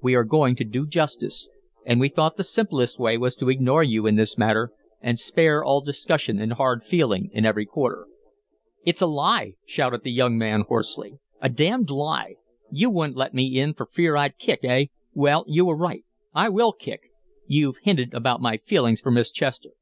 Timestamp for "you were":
15.46-15.76